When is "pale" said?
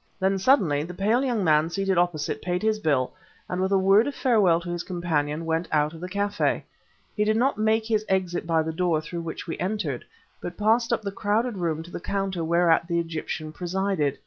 0.95-1.23